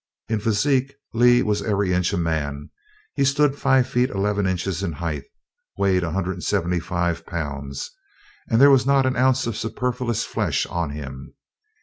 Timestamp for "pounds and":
7.27-8.59